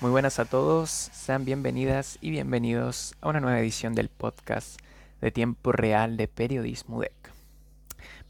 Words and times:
Muy 0.00 0.10
buenas 0.10 0.38
a 0.38 0.46
todos, 0.46 0.88
sean 0.90 1.44
bienvenidas 1.44 2.16
y 2.22 2.30
bienvenidos 2.30 3.14
a 3.20 3.28
una 3.28 3.40
nueva 3.40 3.60
edición 3.60 3.94
del 3.94 4.08
podcast 4.08 4.80
de 5.20 5.30
tiempo 5.30 5.72
real 5.72 6.16
de 6.16 6.26
Periodismo 6.26 6.96
UDEC. 6.96 7.12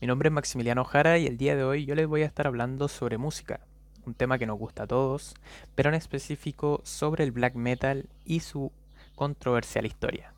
Mi 0.00 0.08
nombre 0.08 0.30
es 0.30 0.32
Maximiliano 0.32 0.84
Jara 0.84 1.18
y 1.18 1.28
el 1.28 1.36
día 1.36 1.54
de 1.54 1.62
hoy 1.62 1.84
yo 1.84 1.94
les 1.94 2.08
voy 2.08 2.22
a 2.22 2.26
estar 2.26 2.48
hablando 2.48 2.88
sobre 2.88 3.18
música, 3.18 3.60
un 4.04 4.14
tema 4.14 4.36
que 4.36 4.46
nos 4.46 4.58
gusta 4.58 4.82
a 4.82 4.86
todos, 4.88 5.36
pero 5.76 5.90
en 5.90 5.94
específico 5.94 6.80
sobre 6.82 7.22
el 7.22 7.30
black 7.30 7.54
metal 7.54 8.08
y 8.24 8.40
su 8.40 8.72
controversial 9.14 9.86
historia. 9.86 10.32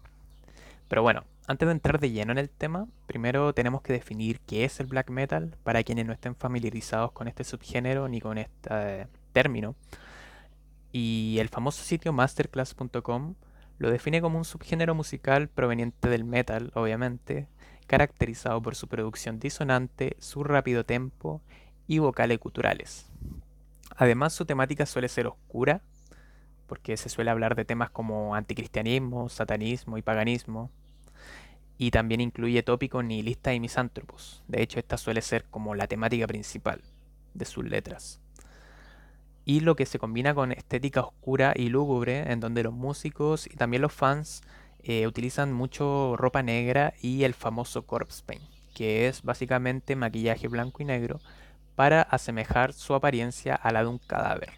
Pero 0.89 1.01
bueno, 1.01 1.25
antes 1.47 1.67
de 1.67 1.73
entrar 1.73 1.99
de 1.99 2.11
lleno 2.11 2.33
en 2.33 2.39
el 2.39 2.51
tema, 2.51 2.89
primero 3.07 3.55
tenemos 3.55 3.81
que 3.81 3.95
definir 3.95 4.39
qué 4.41 4.67
es 4.67 4.81
el 4.81 4.87
black 4.87 5.09
metal 5.09 5.57
para 5.63 5.83
quienes 5.83 6.05
no 6.05 6.13
estén 6.13 6.37
familiarizados 6.37 7.13
con 7.13 7.27
este 7.27 7.43
subgénero 7.43 8.07
ni 8.07 8.21
con 8.21 8.37
este 8.37 9.07
término. 9.33 9.75
Y 10.93 11.39
el 11.41 11.49
famoso 11.49 11.83
sitio 11.83 12.13
masterclass.com 12.13 13.35
lo 13.79 13.91
define 13.91 14.21
como 14.21 14.39
un 14.39 14.45
subgénero 14.45 14.95
musical 14.95 15.49
proveniente 15.49 16.09
del 16.09 16.25
metal, 16.25 16.71
obviamente, 16.75 17.49
caracterizado 17.87 18.61
por 18.61 18.77
su 18.77 18.87
producción 18.87 19.41
disonante, 19.41 20.17
su 20.21 20.45
rápido 20.45 20.85
tempo 20.85 21.41
y 21.89 21.99
vocales 21.99 22.39
culturales. 22.39 23.11
Además, 23.97 24.35
su 24.35 24.45
temática 24.45 24.87
suele 24.87 25.09
ser 25.09 25.27
oscura, 25.27 25.83
porque 26.67 26.97
se 26.97 27.09
suele 27.09 27.31
hablar 27.31 27.55
de 27.55 27.65
temas 27.65 27.91
como 27.91 28.35
anticristianismo, 28.35 29.29
satanismo 29.29 29.99
y 29.99 30.03
paganismo, 30.03 30.71
y 31.77 31.91
también 31.91 32.21
incluye 32.21 32.63
tópicos 32.63 33.05
nihilistas 33.05 33.55
y 33.55 33.61
misántropos. 33.61 34.45
De 34.47 34.63
hecho, 34.63 34.79
esta 34.79 34.97
suele 34.97 35.23
ser 35.23 35.45
como 35.47 35.75
la 35.75 35.89
temática 35.89 36.27
principal 36.27 36.83
de 37.35 37.45
sus 37.47 37.65
letras 37.65 38.22
y 39.45 39.61
lo 39.61 39.77
que 39.77 39.87
se 39.87 39.99
combina 39.99 40.35
con 40.35 40.53
estética 40.53 41.01
oscura 41.01 41.53
y 41.57 41.69
lúgubre, 41.69 42.31
en 42.33 42.41
donde 42.41 42.63
los 42.63 42.73
músicos 42.73 43.47
y 43.47 43.57
también 43.57 43.83
los 43.83 43.93
fans 43.93 44.43
eh, 44.83 45.07
utilizan 45.07 45.53
mucho 45.53 46.17
ropa 46.17 46.43
negra 46.43 46.95
y 47.01 47.25
el 47.25 47.35
famoso 47.35 47.87
corpse 47.87 48.23
paint, 48.25 48.45
que 48.75 49.09
es 49.09 49.23
básicamente 49.23 49.97
maquillaje 49.97 50.49
blanco 50.49 50.83
y 50.83 50.87
negro 50.87 51.21
para 51.75 52.03
asemejar 52.03 52.73
su 52.73 52.95
apariencia 52.95 53.55
a 53.55 53.73
la 53.73 53.83
de 53.83 53.89
un 53.89 53.99
cadáver. 53.99 54.51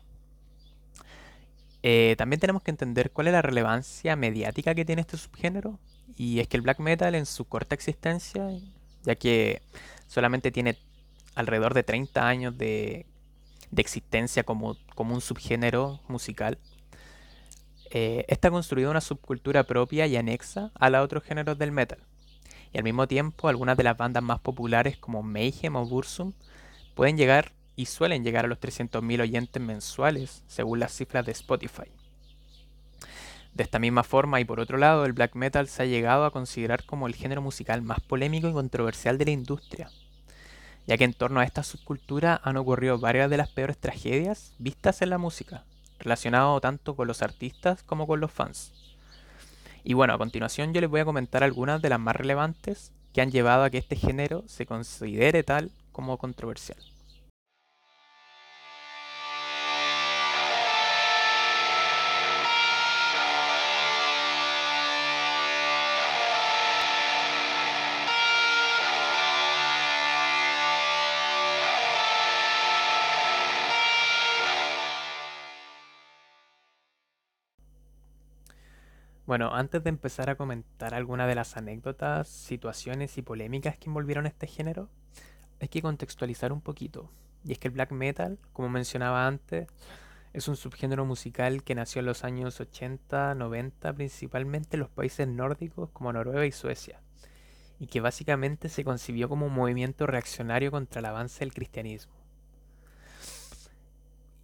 Eh, 1.82 2.14
también 2.16 2.41
tenemos 2.41 2.62
que 2.62 2.70
entender 2.70 3.10
cuál 3.10 3.26
es 3.26 3.34
la 3.34 3.42
relevancia 3.42 4.16
mediática 4.16 4.74
que 4.74 4.86
tiene 4.86 5.02
este 5.02 5.19
subgénero, 5.19 5.78
y 6.16 6.41
es 6.41 6.48
que 6.48 6.56
el 6.56 6.62
black 6.62 6.80
metal 6.80 7.14
en 7.14 7.26
su 7.26 7.44
corta 7.44 7.74
existencia, 7.74 8.48
ya 9.02 9.14
que 9.14 9.60
solamente 10.06 10.50
tiene 10.50 10.78
alrededor 11.34 11.75
de 11.75 11.82
30 11.82 12.26
años 12.26 12.56
de 12.56 13.06
de 13.74 13.82
existencia 13.82 14.44
como, 14.44 14.76
un 14.96 15.20
subgénero 15.20 16.00
musical, 16.08 16.58
eh, 17.90 18.24
está 18.28 18.50
construida 18.50 18.90
una 18.90 19.00
subcultura 19.00 19.64
propia 19.64 20.06
y 20.06 20.16
anexa 20.16 20.70
a 20.74 20.90
los 20.90 21.04
otros 21.04 21.24
géneros 21.24 21.58
del 21.58 21.72
metal. 21.72 21.98
Y 22.72 22.78
al 22.78 22.84
mismo 22.84 23.06
tiempo, 23.06 23.48
algunas 23.48 23.76
de 23.76 23.84
las 23.84 23.96
bandas 23.96 24.22
más 24.22 24.40
populares 24.40 24.96
como 24.96 25.22
Mayhem 25.22 25.76
o 25.76 25.86
Bursum 25.86 26.32
pueden 26.94 27.16
llegar 27.16 27.52
y 27.76 27.86
suelen 27.86 28.22
llegar 28.22 28.44
a 28.44 28.48
los 28.48 28.60
300.000 28.60 29.20
oyentes 29.20 29.62
mensuales, 29.62 30.42
según 30.46 30.78
las 30.78 30.92
cifras 30.92 31.26
de 31.26 31.32
Spotify. 31.32 31.91
De 33.52 33.62
esta 33.62 33.78
misma 33.78 34.02
forma 34.02 34.41
y 34.41 34.44
por 34.44 34.60
otro 34.60 34.78
lado, 34.78 35.04
el 35.04 35.12
black 35.12 35.34
metal 35.34 35.68
se 35.68 35.82
ha 35.82 35.86
llegado 35.86 36.24
a 36.24 36.32
considerar 36.32 36.84
como 36.84 37.06
el 37.06 37.14
género 37.14 37.42
musical 37.42 37.82
más 37.82 38.00
polémico 38.00 38.48
y 38.48 38.52
controversial 38.52 39.18
de 39.18 39.24
la 39.26 39.30
industria, 39.30 39.91
ya 40.87 40.97
que 40.97 41.05
en 41.05 41.15
torno 41.15 41.41
a 41.41 41.45
esta 41.45 41.62
subcultura 41.62 42.41
han 42.45 42.56
ocurrido 42.56 42.99
varias 42.99 43.31
de 43.31 43.37
las 43.37 43.49
peores 43.49 43.78
tragedias 43.78 44.53
vistas 44.59 45.03
en 45.03 45.11
la 45.11 45.19
música, 45.19 45.65
relacionado 45.99 46.61
tanto 46.61 46.95
con 46.95 47.09
los 47.09 47.22
artistas 47.22 47.83
como 47.83 48.06
con 48.06 48.21
los 48.21 48.31
fans. 48.31 48.72
Y 49.83 49.95
bueno, 49.95 50.15
a 50.15 50.19
continuación 50.19 50.72
yo 50.72 50.81
les 50.81 50.91
voy 50.91 51.00
a 51.00 51.05
comentar 51.05 51.43
algunas 51.45 51.81
de 51.83 51.91
las 51.91 52.00
más 52.00 52.17
relevantes 52.17 52.93
que 53.12 53.21
han 53.21 53.31
llevado 53.31 53.65
a 53.65 53.71
que 53.71 53.78
este 53.78 53.97
género 53.97 54.45
se 54.47 54.67
considere 54.67 55.43
tal 55.43 55.71
como 55.93 56.19
controversial. 56.19 56.78
Bueno, 79.26 79.54
antes 79.54 79.82
de 79.82 79.88
empezar 79.88 80.28
a 80.28 80.34
comentar 80.34 80.92
algunas 80.92 81.26
de 81.26 81.34
las 81.34 81.56
anécdotas, 81.56 82.28
situaciones 82.28 83.16
y 83.16 83.22
polémicas 83.22 83.78
que 83.78 83.88
envolvieron 83.88 84.26
este 84.26 84.46
género, 84.46 84.90
hay 85.62 85.68
que 85.68 85.80
contextualizar 85.80 86.52
un 86.52 86.60
poquito. 86.60 87.10
Y 87.42 87.52
es 87.52 87.58
que 87.58 87.68
el 87.68 87.74
black 87.74 87.92
metal, 87.92 88.38
como 88.52 88.68
mencionaba 88.68 89.26
antes, 89.26 89.66
es 90.34 90.46
un 90.46 90.56
subgénero 90.56 91.06
musical 91.06 91.62
que 91.62 91.74
nació 91.74 92.00
en 92.00 92.06
los 92.06 92.22
años 92.22 92.60
80, 92.60 93.34
90, 93.34 93.94
principalmente 93.94 94.76
en 94.76 94.80
los 94.80 94.90
países 94.90 95.26
nórdicos 95.26 95.88
como 95.91 96.12
Noruega 96.12 96.44
y 96.44 96.52
Suecia, 96.52 97.00
y 97.78 97.86
que 97.86 98.00
básicamente 98.00 98.68
se 98.68 98.84
concibió 98.84 99.30
como 99.30 99.46
un 99.46 99.54
movimiento 99.54 100.06
reaccionario 100.06 100.70
contra 100.70 100.98
el 100.98 101.06
avance 101.06 101.41
del 101.41 101.54
cristianismo. 101.54 102.23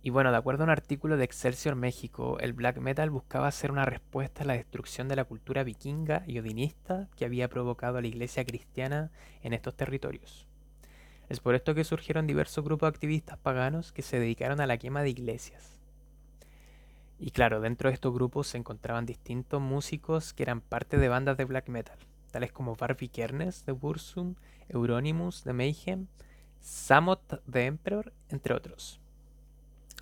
Y 0.03 0.09
bueno, 0.11 0.31
de 0.31 0.39
acuerdo 0.39 0.63
a 0.63 0.65
un 0.65 0.71
artículo 0.71 1.19
de 1.19 1.25
Excelsior 1.25 1.75
México, 1.75 2.39
el 2.41 2.55
black 2.55 2.79
metal 2.79 3.11
buscaba 3.11 3.51
ser 3.51 3.71
una 3.71 3.85
respuesta 3.85 4.45
a 4.45 4.47
la 4.47 4.55
destrucción 4.55 5.09
de 5.09 5.17
la 5.17 5.25
cultura 5.25 5.63
vikinga 5.63 6.25
y 6.27 6.39
odinista 6.39 7.09
que 7.17 7.27
había 7.27 7.49
provocado 7.49 8.01
la 8.01 8.07
iglesia 8.07 8.45
cristiana 8.47 9.11
en 9.43 9.53
estos 9.53 9.77
territorios. 9.77 10.47
Es 11.29 11.41
por 11.41 11.55
esto 11.55 11.75
que 11.75 11.85
surgieron 11.85 12.27
diversos 12.27 12.65
grupos 12.65 12.89
activistas 12.89 13.39
paganos 13.39 13.93
que 13.93 14.01
se 14.01 14.19
dedicaron 14.19 14.61
a 14.61 14.67
la 14.67 14.79
quema 14.79 15.03
de 15.03 15.11
iglesias. 15.11 15.79
Y 17.19 17.33
claro, 17.33 17.61
dentro 17.61 17.91
de 17.91 17.95
estos 17.95 18.15
grupos 18.15 18.47
se 18.47 18.57
encontraban 18.57 19.05
distintos 19.05 19.61
músicos 19.61 20.33
que 20.33 20.45
eran 20.45 20.63
parte 20.63 20.97
de 20.97 21.11
bandas 21.11 21.37
de 21.37 21.45
black 21.45 21.69
metal, 21.69 21.99
tales 22.31 22.53
como 22.53 22.75
Barbie 22.75 23.11
Kernes 23.11 23.67
de 23.67 23.73
Bursum, 23.73 24.37
Euronymous 24.71 25.45
de 25.45 25.53
Mayhem, 25.53 26.07
Samot 26.61 27.45
de 27.47 27.67
Emperor, 27.67 28.15
entre 28.31 28.55
otros. 28.55 29.01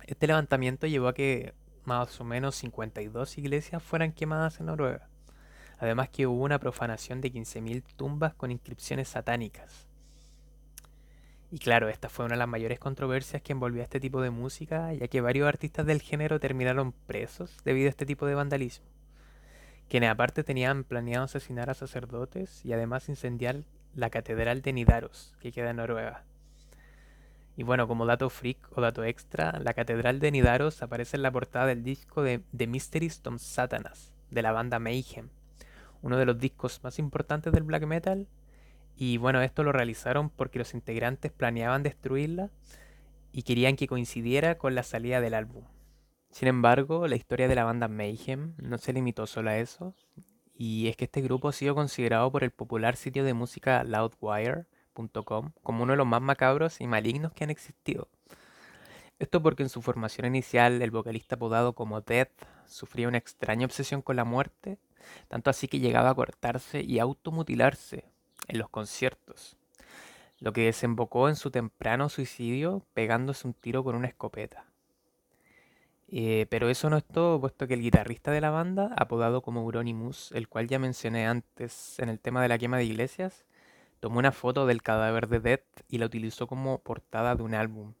Este 0.09 0.25
levantamiento 0.25 0.87
llevó 0.87 1.07
a 1.07 1.13
que 1.13 1.53
más 1.85 2.19
o 2.19 2.23
menos 2.23 2.55
52 2.55 3.37
iglesias 3.37 3.83
fueran 3.83 4.11
quemadas 4.11 4.59
en 4.59 4.65
Noruega. 4.65 5.07
Además 5.77 6.09
que 6.09 6.25
hubo 6.25 6.43
una 6.43 6.57
profanación 6.57 7.21
de 7.21 7.31
15.000 7.31 7.83
tumbas 7.95 8.33
con 8.33 8.49
inscripciones 8.49 9.09
satánicas. 9.09 9.87
Y 11.51 11.59
claro, 11.59 11.89
esta 11.89 12.09
fue 12.09 12.25
una 12.25 12.33
de 12.33 12.39
las 12.39 12.47
mayores 12.47 12.79
controversias 12.79 13.43
que 13.43 13.51
envolvió 13.51 13.83
este 13.83 13.99
tipo 13.99 14.19
de 14.19 14.31
música, 14.31 14.91
ya 14.95 15.07
que 15.07 15.21
varios 15.21 15.47
artistas 15.47 15.85
del 15.85 16.01
género 16.01 16.39
terminaron 16.39 16.91
presos 16.91 17.55
debido 17.63 17.85
a 17.85 17.91
este 17.91 18.07
tipo 18.07 18.25
de 18.25 18.33
vandalismo, 18.33 18.87
quienes 19.89 20.09
aparte 20.09 20.43
tenían 20.43 20.85
planeado 20.85 21.25
asesinar 21.25 21.69
a 21.69 21.75
sacerdotes 21.75 22.65
y 22.65 22.73
además 22.73 23.09
incendiar 23.09 23.57
la 23.93 24.09
catedral 24.09 24.63
de 24.63 24.73
Nidaros, 24.73 25.35
que 25.39 25.51
queda 25.51 25.69
en 25.69 25.75
Noruega. 25.75 26.23
Y 27.59 27.63
bueno, 27.63 27.89
como 27.89 28.05
dato 28.05 28.29
freak 28.29 28.57
o 28.77 28.79
dato 28.79 29.03
extra, 29.03 29.59
la 29.59 29.73
Catedral 29.73 30.21
de 30.21 30.31
Nidaros 30.31 30.81
aparece 30.81 31.17
en 31.17 31.23
la 31.23 31.31
portada 31.31 31.65
del 31.65 31.83
disco 31.83 32.23
de 32.23 32.41
The 32.55 32.67
Mysteries 32.67 33.19
Tom 33.19 33.37
Satanas, 33.37 34.13
de 34.31 34.41
la 34.41 34.53
banda 34.53 34.79
Mayhem, 34.79 35.27
uno 36.01 36.15
de 36.15 36.25
los 36.25 36.39
discos 36.39 36.81
más 36.85 36.99
importantes 36.99 37.51
del 37.51 37.63
black 37.63 37.85
metal. 37.85 38.29
Y 38.95 39.17
bueno, 39.17 39.41
esto 39.41 39.63
lo 39.63 39.73
realizaron 39.73 40.29
porque 40.29 40.57
los 40.57 40.73
integrantes 40.73 41.33
planeaban 41.33 41.83
destruirla 41.83 42.49
y 43.33 43.43
querían 43.43 43.75
que 43.75 43.87
coincidiera 43.87 44.57
con 44.57 44.73
la 44.73 44.83
salida 44.83 45.19
del 45.19 45.33
álbum. 45.33 45.65
Sin 46.31 46.47
embargo, 46.47 47.09
la 47.09 47.17
historia 47.17 47.49
de 47.49 47.55
la 47.55 47.65
banda 47.65 47.89
Mayhem 47.89 48.53
no 48.55 48.77
se 48.77 48.93
limitó 48.93 49.27
solo 49.27 49.49
a 49.49 49.57
eso, 49.57 49.93
y 50.53 50.87
es 50.87 50.95
que 50.95 51.03
este 51.03 51.19
grupo 51.19 51.49
ha 51.49 51.51
sido 51.51 51.75
considerado 51.75 52.31
por 52.31 52.45
el 52.45 52.51
popular 52.51 52.95
sitio 52.95 53.25
de 53.25 53.33
música 53.33 53.83
Loudwire 53.83 54.65
Como 55.63 55.83
uno 55.83 55.93
de 55.93 55.97
los 55.97 56.07
más 56.07 56.21
macabros 56.21 56.81
y 56.81 56.87
malignos 56.87 57.31
que 57.33 57.43
han 57.43 57.49
existido. 57.49 58.07
Esto 59.19 59.41
porque 59.41 59.63
en 59.63 59.69
su 59.69 59.81
formación 59.81 60.27
inicial 60.27 60.81
el 60.81 60.91
vocalista 60.91 61.35
apodado 61.35 61.73
como 61.73 62.01
Death 62.01 62.31
sufría 62.65 63.07
una 63.07 63.17
extraña 63.17 63.65
obsesión 63.65 64.01
con 64.01 64.15
la 64.15 64.23
muerte, 64.23 64.77
tanto 65.27 65.49
así 65.49 65.67
que 65.67 65.79
llegaba 65.79 66.09
a 66.09 66.15
cortarse 66.15 66.81
y 66.81 66.99
automutilarse 66.99 68.05
en 68.47 68.59
los 68.59 68.69
conciertos, 68.69 69.57
lo 70.39 70.53
que 70.53 70.65
desembocó 70.65 71.27
en 71.27 71.35
su 71.35 71.51
temprano 71.51 72.07
suicidio 72.07 72.85
pegándose 72.93 73.45
un 73.45 73.53
tiro 73.53 73.83
con 73.83 73.95
una 73.95 74.07
escopeta. 74.07 74.65
Eh, 76.11 76.47
pero 76.49 76.69
eso 76.69 76.89
no 76.89 76.97
es 76.97 77.05
todo, 77.05 77.39
puesto 77.39 77.67
que 77.67 77.75
el 77.75 77.81
guitarrista 77.81 78.31
de 78.31 78.41
la 78.41 78.49
banda, 78.49 78.93
apodado 78.97 79.41
como 79.41 79.61
Euronymous, 79.61 80.31
el 80.31 80.47
cual 80.47 80.67
ya 80.67 80.79
mencioné 80.79 81.27
antes 81.27 81.99
en 81.99 82.09
el 82.09 82.19
tema 82.19 82.41
de 82.41 82.47
la 82.47 82.57
quema 82.57 82.77
de 82.77 82.85
iglesias, 82.85 83.45
tomó 83.99 84.19
una 84.19 84.31
foto 84.31 84.65
del 84.65 84.81
cadáver 84.81 85.27
de 85.27 85.39
Death 85.39 85.81
y 85.87 85.97
la 85.97 86.05
utilizó 86.05 86.47
como 86.47 86.79
portada 86.79 87.35
de 87.35 87.43
un 87.43 87.53
álbum. 87.53 87.93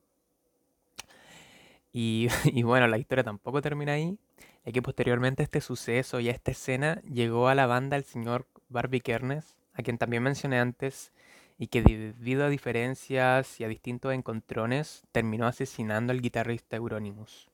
Y, 1.91 2.27
y 2.45 2.63
bueno, 2.63 2.87
la 2.87 2.97
historia 2.97 3.23
tampoco 3.23 3.61
termina 3.61 3.93
ahí, 3.93 4.17
ya 4.65 4.71
que 4.71 4.81
posteriormente 4.81 5.43
este 5.43 5.61
suceso 5.61 6.19
y 6.19 6.29
esta 6.29 6.51
escena 6.51 7.01
llegó 7.01 7.47
a 7.47 7.55
la 7.55 7.65
banda 7.65 7.97
el 7.97 8.03
señor 8.03 8.47
Barbie 8.69 9.01
Kernes, 9.01 9.55
a 9.73 9.81
quien 9.81 9.97
también 9.97 10.23
mencioné 10.23 10.59
antes, 10.59 11.11
y 11.57 11.67
que 11.67 11.81
debido 11.81 12.45
a 12.45 12.49
diferencias 12.49 13.59
y 13.59 13.65
a 13.65 13.67
distintos 13.67 14.13
encontrones 14.13 15.03
terminó 15.11 15.45
asesinando 15.45 16.11
al 16.11 16.21
guitarrista 16.21 16.77
Euronymous. 16.77 17.49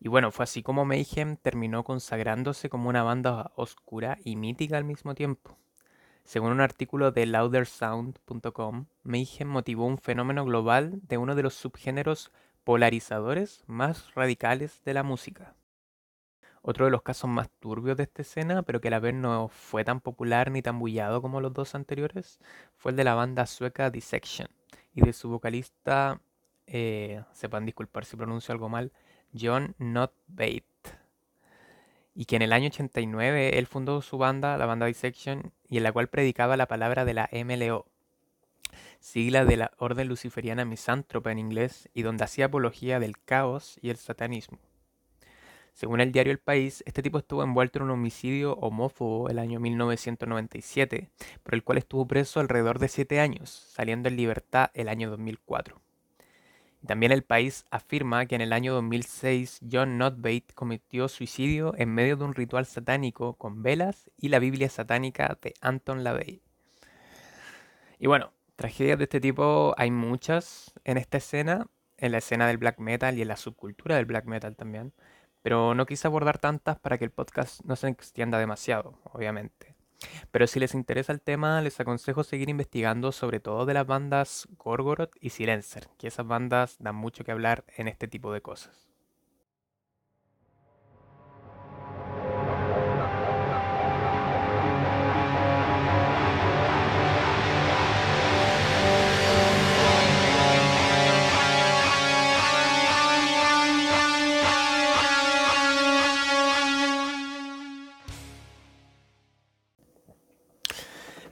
Y 0.00 0.08
bueno, 0.08 0.30
fue 0.30 0.44
así 0.44 0.62
como 0.62 0.84
Mayhem 0.84 1.36
terminó 1.36 1.82
consagrándose 1.82 2.68
como 2.68 2.88
una 2.88 3.02
banda 3.02 3.50
oscura 3.56 4.18
y 4.22 4.36
mítica 4.36 4.76
al 4.76 4.84
mismo 4.84 5.14
tiempo. 5.14 5.56
Según 6.28 6.52
un 6.52 6.60
artículo 6.60 7.10
de 7.10 7.24
loudersound.com, 7.24 8.84
Mayhem 9.02 9.48
motivó 9.48 9.86
un 9.86 9.96
fenómeno 9.96 10.44
global 10.44 11.00
de 11.08 11.16
uno 11.16 11.34
de 11.34 11.42
los 11.42 11.54
subgéneros 11.54 12.32
polarizadores 12.64 13.64
más 13.66 14.14
radicales 14.14 14.82
de 14.84 14.92
la 14.92 15.02
música. 15.02 15.54
Otro 16.60 16.84
de 16.84 16.90
los 16.90 17.00
casos 17.00 17.30
más 17.30 17.48
turbios 17.48 17.96
de 17.96 18.02
esta 18.02 18.20
escena, 18.20 18.62
pero 18.62 18.82
que 18.82 18.88
a 18.88 18.90
la 18.90 19.00
vez 19.00 19.14
no 19.14 19.48
fue 19.48 19.84
tan 19.84 20.02
popular 20.02 20.50
ni 20.50 20.60
tan 20.60 20.78
bullado 20.78 21.22
como 21.22 21.40
los 21.40 21.54
dos 21.54 21.74
anteriores, 21.74 22.38
fue 22.76 22.90
el 22.90 22.98
de 22.98 23.04
la 23.04 23.14
banda 23.14 23.46
sueca 23.46 23.88
Dissection 23.88 24.48
y 24.94 25.00
de 25.00 25.14
su 25.14 25.30
vocalista, 25.30 26.20
eh, 26.66 27.24
sepan 27.32 27.64
disculpar 27.64 28.04
si 28.04 28.18
pronuncio 28.18 28.52
algo 28.52 28.68
mal, 28.68 28.92
John 29.32 29.74
Not 29.78 30.12
Bate. 30.26 30.66
Y 32.14 32.26
que 32.26 32.36
en 32.36 32.42
el 32.42 32.52
año 32.52 32.66
89 32.66 33.58
él 33.58 33.66
fundó 33.66 34.02
su 34.02 34.18
banda, 34.18 34.58
la 34.58 34.66
banda 34.66 34.84
Dissection, 34.84 35.52
y 35.68 35.76
en 35.76 35.82
la 35.82 35.92
cual 35.92 36.08
predicaba 36.08 36.56
la 36.56 36.66
palabra 36.66 37.04
de 37.04 37.14
la 37.14 37.28
MLO, 37.32 37.86
sigla 39.00 39.44
de 39.44 39.56
la 39.56 39.72
Orden 39.78 40.08
Luciferiana 40.08 40.64
Misántropa 40.64 41.32
en 41.32 41.38
inglés, 41.38 41.88
y 41.94 42.02
donde 42.02 42.24
hacía 42.24 42.46
apología 42.46 43.00
del 43.00 43.18
caos 43.18 43.78
y 43.82 43.90
el 43.90 43.96
satanismo. 43.96 44.58
Según 45.72 46.00
el 46.00 46.10
diario 46.10 46.32
El 46.32 46.40
País, 46.40 46.82
este 46.86 47.02
tipo 47.04 47.18
estuvo 47.18 47.44
envuelto 47.44 47.78
en 47.78 47.84
un 47.84 47.92
homicidio 47.92 48.54
homófobo 48.54 49.28
el 49.28 49.38
año 49.38 49.60
1997, 49.60 51.08
por 51.44 51.54
el 51.54 51.62
cual 51.62 51.78
estuvo 51.78 52.04
preso 52.08 52.40
alrededor 52.40 52.80
de 52.80 52.88
7 52.88 53.20
años, 53.20 53.50
saliendo 53.50 54.08
en 54.08 54.16
libertad 54.16 54.70
el 54.74 54.88
año 54.88 55.08
2004. 55.08 55.80
También 56.86 57.12
el 57.12 57.24
país 57.24 57.64
afirma 57.70 58.26
que 58.26 58.36
en 58.36 58.40
el 58.40 58.52
año 58.52 58.72
2006 58.74 59.60
John 59.70 59.98
Notbate 59.98 60.46
cometió 60.54 61.08
suicidio 61.08 61.74
en 61.76 61.92
medio 61.92 62.16
de 62.16 62.24
un 62.24 62.34
ritual 62.34 62.66
satánico 62.66 63.34
con 63.34 63.62
velas 63.62 64.10
y 64.16 64.28
la 64.28 64.38
Biblia 64.38 64.68
satánica 64.68 65.38
de 65.42 65.54
Anton 65.60 66.04
LaVey. 66.04 66.40
Y 67.98 68.06
bueno, 68.06 68.32
tragedias 68.54 68.98
de 68.98 69.04
este 69.04 69.20
tipo 69.20 69.74
hay 69.76 69.90
muchas 69.90 70.72
en 70.84 70.98
esta 70.98 71.18
escena, 71.18 71.66
en 71.96 72.12
la 72.12 72.18
escena 72.18 72.46
del 72.46 72.58
black 72.58 72.78
metal 72.78 73.18
y 73.18 73.22
en 73.22 73.28
la 73.28 73.36
subcultura 73.36 73.96
del 73.96 74.06
black 74.06 74.26
metal 74.26 74.54
también, 74.54 74.92
pero 75.42 75.74
no 75.74 75.84
quise 75.84 76.06
abordar 76.06 76.38
tantas 76.38 76.78
para 76.78 76.96
que 76.96 77.04
el 77.04 77.10
podcast 77.10 77.64
no 77.64 77.74
se 77.74 77.88
extienda 77.88 78.38
demasiado, 78.38 79.00
obviamente. 79.04 79.77
Pero 80.30 80.46
si 80.46 80.60
les 80.60 80.74
interesa 80.74 81.12
el 81.12 81.20
tema, 81.20 81.60
les 81.62 81.80
aconsejo 81.80 82.24
seguir 82.24 82.48
investigando 82.48 83.12
sobre 83.12 83.40
todo 83.40 83.66
de 83.66 83.74
las 83.74 83.86
bandas 83.86 84.48
Gorgoroth 84.56 85.14
y 85.20 85.30
Silencer, 85.30 85.88
que 85.98 86.08
esas 86.08 86.26
bandas 86.26 86.76
dan 86.78 86.96
mucho 86.96 87.24
que 87.24 87.32
hablar 87.32 87.64
en 87.76 87.88
este 87.88 88.08
tipo 88.08 88.32
de 88.32 88.40
cosas. 88.40 88.87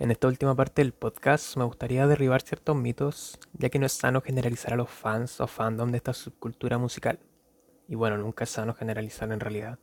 En 0.06 0.12
esta 0.12 0.28
última 0.28 0.54
parte 0.54 0.82
del 0.82 0.92
podcast 0.92 1.56
me 1.56 1.64
gustaría 1.64 2.06
derribar 2.06 2.40
ciertos 2.40 2.76
mitos, 2.76 3.40
ya 3.54 3.70
que 3.70 3.80
no 3.80 3.86
es 3.86 3.92
sano 3.92 4.20
generalizar 4.20 4.72
a 4.74 4.76
los 4.76 4.88
fans 4.88 5.40
o 5.40 5.48
fandom 5.48 5.90
de 5.90 5.96
esta 5.96 6.12
subcultura 6.12 6.78
musical. 6.78 7.18
Y 7.88 7.96
bueno, 7.96 8.16
nunca 8.16 8.44
es 8.44 8.50
sano 8.50 8.72
generalizar 8.72 9.32
en 9.32 9.40
realidad. 9.40 9.80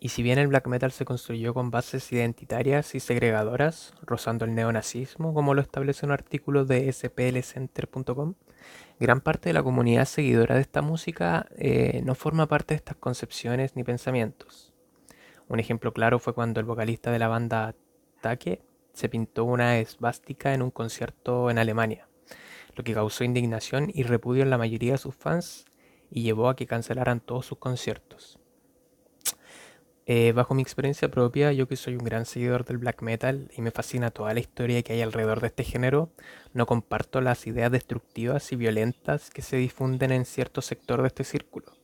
Y 0.00 0.08
si 0.08 0.22
bien 0.22 0.38
el 0.38 0.46
black 0.46 0.66
metal 0.66 0.92
se 0.92 1.04
construyó 1.04 1.52
con 1.52 1.70
bases 1.70 2.10
identitarias 2.10 2.94
y 2.94 3.00
segregadoras, 3.00 3.92
rozando 4.00 4.46
el 4.46 4.54
neonazismo, 4.54 5.34
como 5.34 5.52
lo 5.52 5.60
establece 5.60 6.06
un 6.06 6.12
artículo 6.12 6.64
de 6.64 6.90
splcenter.com, 6.90 8.32
gran 8.98 9.20
parte 9.20 9.50
de 9.50 9.52
la 9.52 9.62
comunidad 9.62 10.06
seguidora 10.06 10.54
de 10.54 10.62
esta 10.62 10.80
música 10.80 11.48
eh, 11.58 12.00
no 12.02 12.14
forma 12.14 12.48
parte 12.48 12.72
de 12.72 12.76
estas 12.76 12.96
concepciones 12.96 13.76
ni 13.76 13.84
pensamientos. 13.84 14.72
Un 15.48 15.60
ejemplo 15.60 15.92
claro 15.92 16.18
fue 16.18 16.32
cuando 16.32 16.60
el 16.60 16.64
vocalista 16.64 17.10
de 17.10 17.18
la 17.18 17.28
banda 17.28 17.74
Take 18.22 18.71
se 18.92 19.08
pintó 19.08 19.44
una 19.44 19.78
esvástica 19.78 20.54
en 20.54 20.62
un 20.62 20.70
concierto 20.70 21.50
en 21.50 21.58
Alemania, 21.58 22.08
lo 22.74 22.84
que 22.84 22.94
causó 22.94 23.24
indignación 23.24 23.90
y 23.92 24.02
repudio 24.02 24.42
en 24.42 24.50
la 24.50 24.58
mayoría 24.58 24.92
de 24.92 24.98
sus 24.98 25.14
fans 25.14 25.64
y 26.10 26.22
llevó 26.22 26.48
a 26.48 26.56
que 26.56 26.66
cancelaran 26.66 27.20
todos 27.20 27.46
sus 27.46 27.58
conciertos. 27.58 28.38
Eh, 30.04 30.32
bajo 30.32 30.54
mi 30.54 30.62
experiencia 30.62 31.08
propia, 31.08 31.52
yo 31.52 31.68
que 31.68 31.76
soy 31.76 31.94
un 31.94 32.04
gran 32.04 32.26
seguidor 32.26 32.64
del 32.64 32.78
black 32.78 33.02
metal 33.02 33.50
y 33.56 33.62
me 33.62 33.70
fascina 33.70 34.10
toda 34.10 34.34
la 34.34 34.40
historia 34.40 34.82
que 34.82 34.94
hay 34.94 35.00
alrededor 35.00 35.40
de 35.40 35.46
este 35.46 35.62
género, 35.62 36.10
no 36.52 36.66
comparto 36.66 37.20
las 37.20 37.46
ideas 37.46 37.70
destructivas 37.70 38.50
y 38.50 38.56
violentas 38.56 39.30
que 39.30 39.42
se 39.42 39.56
difunden 39.56 40.10
en 40.10 40.24
cierto 40.24 40.60
sector 40.60 41.02
de 41.02 41.08
este 41.08 41.22
círculo. 41.22 41.81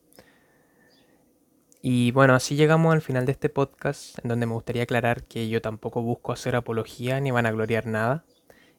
Y 1.80 2.10
bueno, 2.10 2.34
así 2.34 2.56
llegamos 2.56 2.92
al 2.92 3.02
final 3.02 3.24
de 3.24 3.32
este 3.32 3.48
podcast, 3.48 4.18
en 4.22 4.28
donde 4.28 4.46
me 4.46 4.54
gustaría 4.54 4.82
aclarar 4.82 5.22
que 5.24 5.48
yo 5.48 5.62
tampoco 5.62 6.02
busco 6.02 6.32
hacer 6.32 6.56
apología 6.56 7.20
ni 7.20 7.30
vanagloriar 7.30 7.86
nada, 7.86 8.24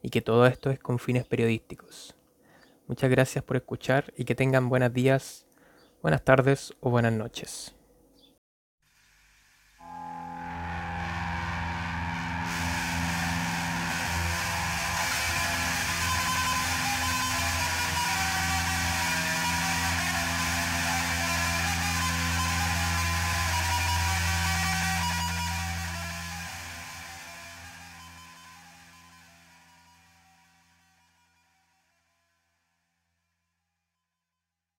y 0.02 0.10
que 0.10 0.22
todo 0.22 0.46
esto 0.48 0.70
es 0.70 0.80
con 0.80 1.00
fines 1.00 1.26
periodísticos. 1.26 2.16
Muchas 2.88 3.10
gracias 3.10 3.44
por 3.44 3.56
escuchar 3.56 4.14
y 4.18 4.26
que 4.26 4.36
tengan 4.36 4.68
buenos 4.68 4.94
días, 4.94 5.46
buenas 6.02 6.24
tardes 6.24 6.74
o 6.82 6.90
buenas 6.90 7.14
noches. 7.14 7.79